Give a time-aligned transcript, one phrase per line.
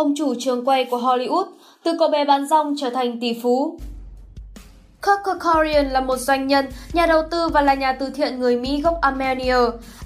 [0.00, 1.44] ông chủ trường quay của Hollywood,
[1.84, 3.78] từ cậu bé bán rong trở thành tỷ phú.
[5.02, 8.56] Kirk Kerkorian là một doanh nhân, nhà đầu tư và là nhà từ thiện người
[8.56, 9.56] Mỹ gốc Armenia.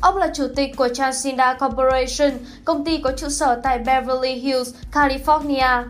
[0.01, 2.31] Ông là chủ tịch của Transinda Corporation,
[2.65, 5.85] công ty có trụ sở tại Beverly Hills, California.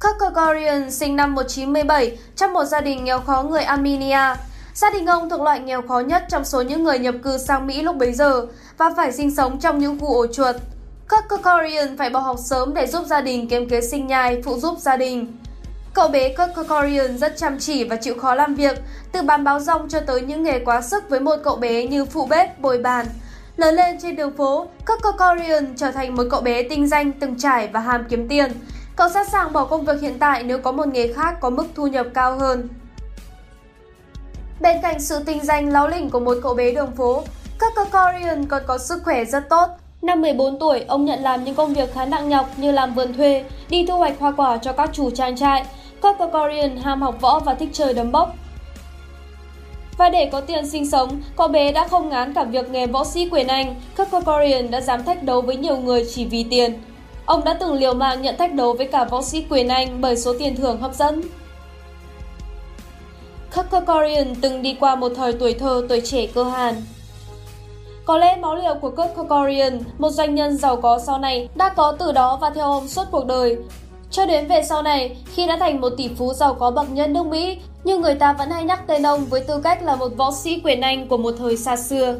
[0.00, 4.34] Kirk Kerkorian sinh năm 1997 trong một gia đình nghèo khó người Armenia.
[4.74, 7.66] Gia đình ông thuộc loại nghèo khó nhất trong số những người nhập cư sang
[7.66, 8.46] Mỹ lúc bấy giờ
[8.78, 10.56] và phải sinh sống trong những khu ổ chuột.
[11.08, 14.58] Các Kerkorian phải bỏ học sớm để giúp gia đình kiếm kế sinh nhai, phụ
[14.58, 15.36] giúp gia đình.
[15.94, 18.82] Cậu bé Kirk rất chăm chỉ và chịu khó làm việc,
[19.12, 22.04] từ bán báo rong cho tới những nghề quá sức với một cậu bé như
[22.04, 23.06] phụ bếp, bồi bàn.
[23.56, 27.38] Lớn lên trên đường phố, Kirk Kerkorian trở thành một cậu bé tinh danh, từng
[27.38, 28.52] trải và ham kiếm tiền.
[28.96, 31.66] Cậu sẵn sàng bỏ công việc hiện tại nếu có một nghề khác có mức
[31.74, 32.68] thu nhập cao hơn.
[34.60, 37.22] Bên cạnh sự tinh danh láo lỉnh của một cậu bé đường phố,
[37.58, 39.68] các Kerkorian còn có sức khỏe rất tốt.
[40.06, 43.12] Năm 14 tuổi, ông nhận làm những công việc khá nặng nhọc như làm vườn
[43.12, 45.64] thuê, đi thu hoạch hoa quả cho các chủ trang trại,
[46.00, 48.34] Kokokorian ham học võ và thích chơi đấm bốc.
[49.98, 53.04] Và để có tiền sinh sống, cậu bé đã không ngán cả việc nghề võ
[53.04, 56.80] sĩ quyền Anh, Kokokorian đã dám thách đấu với nhiều người chỉ vì tiền.
[57.24, 60.16] Ông đã từng liều mạng nhận thách đấu với cả võ sĩ quyền Anh bởi
[60.16, 61.22] số tiền thưởng hấp dẫn.
[63.56, 66.74] Kokokorian từng đi qua một thời tuổi thơ tuổi trẻ cơ hàn.
[68.06, 71.68] Có lẽ máu liều của Kurt Kokorian, một doanh nhân giàu có sau này, đã
[71.68, 73.56] có từ đó và theo ông suốt cuộc đời.
[74.10, 77.10] Cho đến về sau này, khi đã thành một tỷ phú giàu có bậc nhất
[77.10, 80.16] nước Mỹ, nhưng người ta vẫn hay nhắc tên ông với tư cách là một
[80.16, 82.16] võ sĩ quyền Anh của một thời xa xưa.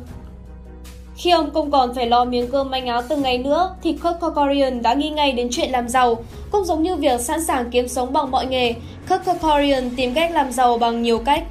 [1.16, 4.20] Khi ông không còn phải lo miếng cơm manh áo từng ngày nữa, thì Kurt
[4.20, 6.16] Kerkorian đã nghĩ ngay đến chuyện làm giàu.
[6.50, 8.74] Cũng giống như việc sẵn sàng kiếm sống bằng mọi nghề,
[9.08, 11.44] Kurt Kerkorian tìm cách làm giàu bằng nhiều cách.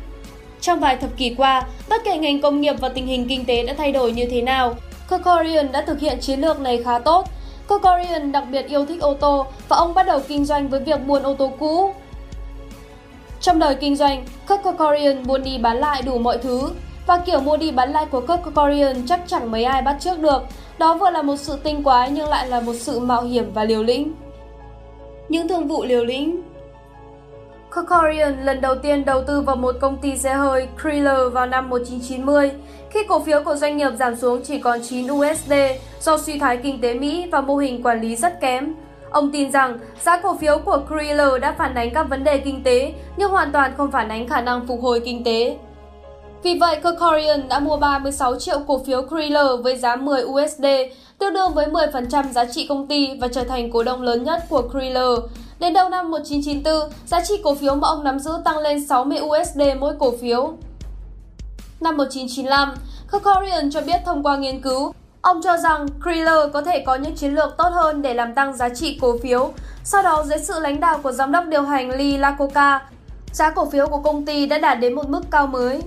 [0.65, 3.63] Trong vài thập kỷ qua, bất kể ngành công nghiệp và tình hình kinh tế
[3.63, 4.75] đã thay đổi như thế nào,
[5.09, 7.29] Corcoran đã thực hiện chiến lược này khá tốt,
[7.67, 11.07] Corcoran đặc biệt yêu thích ô tô và ông bắt đầu kinh doanh với việc
[11.07, 11.93] buôn ô tô cũ.
[13.41, 16.69] Trong đời kinh doanh, Kirk buôn đi bán lại đủ mọi thứ
[17.07, 20.43] và kiểu mua đi bán lại của Kirk chắc chẳng mấy ai bắt trước được.
[20.77, 23.63] Đó vừa là một sự tinh quái nhưng lại là một sự mạo hiểm và
[23.63, 24.13] liều lĩnh.
[25.29, 26.41] Những thương vụ liều lĩnh
[27.75, 31.69] Kokorian lần đầu tiên đầu tư vào một công ty xe hơi Chrysler vào năm
[31.69, 32.51] 1990
[32.89, 35.53] khi cổ phiếu của doanh nghiệp giảm xuống chỉ còn 9 USD
[36.01, 38.73] do suy thoái kinh tế Mỹ và mô hình quản lý rất kém.
[39.11, 42.63] Ông tin rằng giá cổ phiếu của Chrysler đã phản ánh các vấn đề kinh
[42.63, 45.57] tế nhưng hoàn toàn không phản ánh khả năng phục hồi kinh tế.
[46.43, 50.65] Vì vậy, Kerkorian đã mua 36 triệu cổ phiếu Chrysler với giá 10 USD,
[51.19, 54.43] tương đương với 10% giá trị công ty và trở thành cổ đông lớn nhất
[54.49, 55.19] của Chrysler.
[55.59, 59.19] Đến đầu năm 1994, giá trị cổ phiếu mà ông nắm giữ tăng lên 60
[59.19, 60.53] USD mỗi cổ phiếu.
[61.81, 62.73] Năm 1995,
[63.11, 67.15] Kerkorian cho biết thông qua nghiên cứu, ông cho rằng Chrysler có thể có những
[67.15, 69.53] chiến lược tốt hơn để làm tăng giá trị cổ phiếu.
[69.83, 72.81] Sau đó, dưới sự lãnh đạo của giám đốc điều hành Lee Iacocca,
[73.33, 75.81] giá cổ phiếu của công ty đã đạt đến một mức cao mới.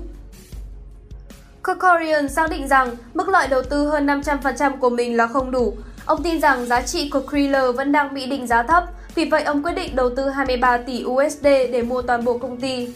[1.65, 5.75] Kerkorian xác định rằng mức lợi đầu tư hơn 500% của mình là không đủ.
[6.07, 8.85] Ông tin rằng giá trị của Chrysler vẫn đang bị định giá thấp,
[9.19, 12.61] vì vậy ông quyết định đầu tư 23 tỷ USD để mua toàn bộ công
[12.61, 12.89] ty.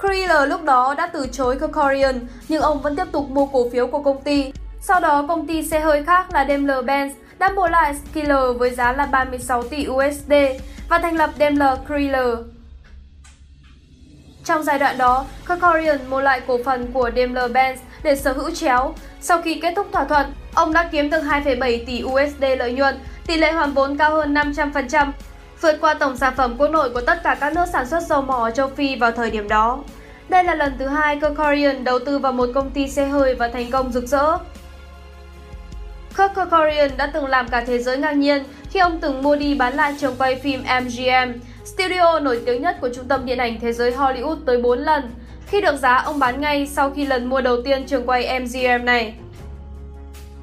[0.00, 3.86] Creeler lúc đó đã từ chối Kerkorian, nhưng ông vẫn tiếp tục mua cổ phiếu
[3.86, 4.52] của công ty.
[4.80, 8.92] Sau đó, công ty xe hơi khác là Daimler-Benz đã mua lại Skiller với giá
[8.92, 10.32] là 36 tỷ USD
[10.88, 12.38] và thành lập Daimler Creeler.
[14.44, 18.94] Trong giai đoạn đó, Kerkorian mua lại cổ phần của Daimler-Benz để sở hữu chéo.
[19.20, 22.98] Sau khi kết thúc thỏa thuận, ông đã kiếm được 2,7 tỷ USD lợi nhuận,
[23.26, 25.12] tỷ lệ hoàn vốn cao hơn 500%,
[25.60, 28.22] vượt qua tổng sản phẩm quốc nội của tất cả các nước sản xuất dầu
[28.22, 29.78] mỏ ở châu Phi vào thời điểm đó.
[30.28, 33.48] Đây là lần thứ hai Kirkorian đầu tư vào một công ty xe hơi và
[33.48, 34.38] thành công rực rỡ.
[36.16, 39.54] Kirk Kerkorian đã từng làm cả thế giới ngạc nhiên khi ông từng mua đi
[39.54, 41.32] bán lại trường quay phim MGM,
[41.64, 45.02] studio nổi tiếng nhất của trung tâm điện ảnh thế giới Hollywood tới 4 lần.
[45.46, 48.84] Khi được giá, ông bán ngay sau khi lần mua đầu tiên trường quay MGM
[48.84, 49.14] này.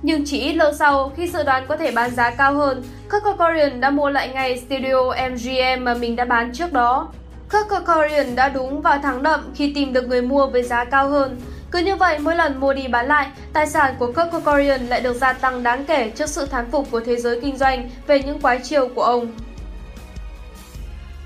[0.02, 3.24] Nhưng chỉ ít lâu sau, khi dự đoán có thể bán giá cao hơn, Kirk
[3.24, 7.08] Kerkorian đã mua lại ngay studio MGM mà mình đã bán trước đó.
[7.50, 11.10] Kirk Kerkorian đã đúng và thắng đậm khi tìm được người mua với giá cao
[11.10, 11.42] hơn.
[11.72, 15.02] Cứ như vậy, mỗi lần mua đi bán lại, tài sản của Kirk Kerkorian lại
[15.02, 18.24] được gia tăng đáng kể trước sự thán phục của thế giới kinh doanh về
[18.24, 19.28] những quái chiều của ông.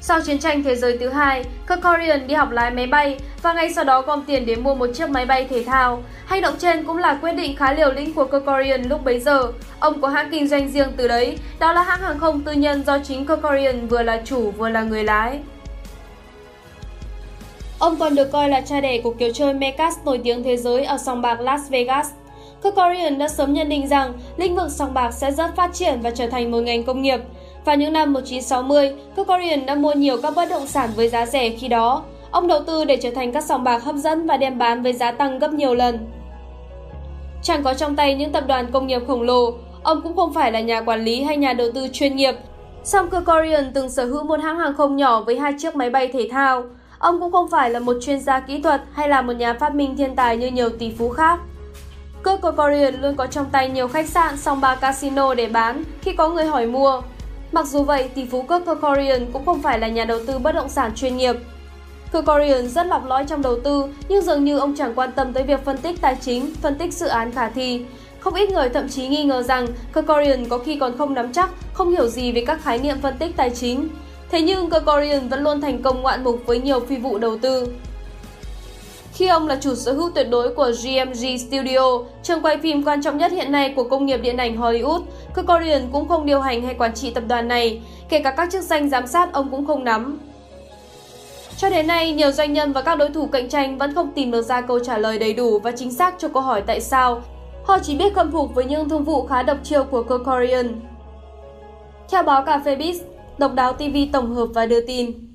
[0.08, 3.74] Sau chiến tranh thế giới thứ hai, Kerkorian đi học lái máy bay và ngay
[3.74, 6.04] sau đó gom tiền để mua một chiếc máy bay thể thao.
[6.26, 9.52] Hành động trên cũng là quyết định khá liều lĩnh của Kerkorian lúc bấy giờ.
[9.80, 12.84] Ông có hãng kinh doanh riêng từ đấy, đó là hãng hàng không tư nhân
[12.86, 15.40] do chính Kerkorian vừa là chủ vừa là người lái.
[17.80, 20.86] Ông còn được coi là cha đẻ của kiểu chơi Mecas nổi tiếng thế giới
[20.86, 22.08] ở sòng bạc Las Vegas.
[22.64, 26.12] Kerkorian đã sớm nhận định rằng lĩnh vực sòng bạc sẽ rất phát triển và
[26.12, 27.20] trở thành một ngành công nghiệp.
[27.68, 31.50] Vào những năm 1960, Kerkorian đã mua nhiều các bất động sản với giá rẻ
[31.50, 32.04] khi đó.
[32.32, 34.94] Ông đầu tư để trở thành các sòng bạc hấp dẫn và đem bán với
[34.94, 36.08] giá tăng gấp nhiều lần.
[37.44, 39.54] Chẳng có trong tay những tập đoàn công nghiệp khổng lồ,
[39.84, 42.36] ông cũng không phải là nhà quản lý hay nhà đầu tư chuyên nghiệp.
[42.84, 46.08] Song Kerkorian từng sở hữu một hãng hàng không nhỏ với hai chiếc máy bay
[46.08, 46.64] thể thao.
[47.00, 49.76] Ông cũng không phải là một chuyên gia kỹ thuật hay là một nhà phát
[49.76, 51.40] minh thiên tài như nhiều tỷ phú khác.
[52.24, 56.14] Kurt Kerkorian luôn có trong tay nhiều khách sạn, song ba casino để bán khi
[56.14, 57.02] có người hỏi mua.
[57.52, 60.52] Mặc dù vậy, tỷ phú Kurt Kerkorian cũng không phải là nhà đầu tư bất
[60.52, 61.36] động sản chuyên nghiệp.
[62.14, 65.44] Kerkorian rất lọc lõi trong đầu tư, nhưng dường như ông chẳng quan tâm tới
[65.44, 67.82] việc phân tích tài chính, phân tích dự án khả thi.
[68.20, 71.50] Không ít người thậm chí nghi ngờ rằng Kerkorian có khi còn không nắm chắc,
[71.74, 73.88] không hiểu gì về các khái niệm phân tích tài chính.
[74.32, 77.68] Thế nhưng Kerkorian vẫn luôn thành công ngoạn mục với nhiều phi vụ đầu tư.
[79.18, 83.02] Khi ông là chủ sở hữu tuyệt đối của GMG Studio, trường quay phim quan
[83.02, 85.02] trọng nhất hiện nay của công nghiệp điện ảnh Hollywood,
[85.36, 88.64] Kerkorian cũng không điều hành hay quản trị tập đoàn này, kể cả các chức
[88.64, 90.20] danh giám sát ông cũng không nắm.
[91.58, 94.32] Cho đến nay, nhiều doanh nhân và các đối thủ cạnh tranh vẫn không tìm
[94.32, 97.22] được ra câu trả lời đầy đủ và chính xác cho câu hỏi tại sao.
[97.66, 100.82] Họ chỉ biết khâm phục với những thương vụ khá độc chiêu của Kerkorian.
[102.12, 102.96] Theo báo Cà phê Biz,
[103.38, 105.27] Độc đáo TV tổng hợp và đưa tin.